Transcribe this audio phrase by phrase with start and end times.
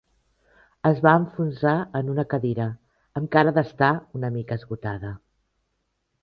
[0.89, 2.67] Es va enfonsar en una cadira,
[3.21, 5.15] amb cara d'estar una mica esgotada.